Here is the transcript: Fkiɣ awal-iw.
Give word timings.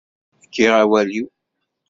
Fkiɣ 0.43 0.73
awal-iw. 0.83 1.27